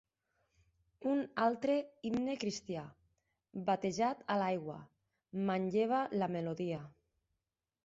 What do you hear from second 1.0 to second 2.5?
Un altre himne